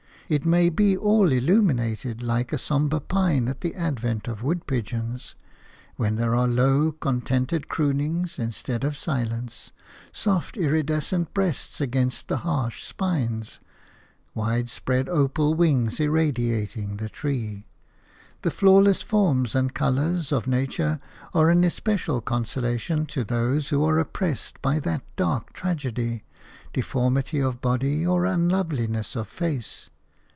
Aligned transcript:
It 0.31 0.45
may 0.45 0.69
be 0.69 0.95
all 0.95 1.29
illumined, 1.29 2.21
like 2.23 2.53
a 2.53 2.57
sombre 2.57 3.01
pine 3.01 3.49
at 3.49 3.59
the 3.59 3.75
advent 3.75 4.29
of 4.29 4.41
wood 4.41 4.65
pigeons– 4.65 5.35
when 5.97 6.15
there 6.15 6.33
are 6.33 6.47
low, 6.47 6.93
contented 6.93 7.67
croonings 7.67 8.39
instead 8.39 8.85
of 8.85 8.95
silence; 8.97 9.73
soft, 10.13 10.55
iridescent 10.55 11.33
breasts 11.33 11.81
against 11.81 12.29
the 12.29 12.37
harsh 12.47 12.81
spines; 12.81 13.59
widespread 14.33 15.09
opal 15.09 15.53
wings 15.53 15.99
irradiating 15.99 16.95
the 16.95 17.09
tree. 17.09 17.65
The 18.43 18.51
flawless 18.51 19.01
forms 19.01 19.53
and 19.53 19.73
colours 19.75 20.31
of 20.31 20.47
nature 20.47 21.01
are 21.33 21.49
an 21.49 21.65
especial 21.65 22.21
consolation 22.21 23.05
to 23.07 23.25
those 23.25 23.67
who 23.67 23.83
are 23.83 23.99
oppressed 23.99 24.61
by 24.61 24.79
that 24.79 25.03
dark 25.17 25.51
tragedy, 25.51 26.23
deformity 26.71 27.41
of 27.41 27.59
body 27.59 28.05
or 28.07 28.23
unloveliness 28.23 29.17
of 29.17 29.27
face. 29.27 29.89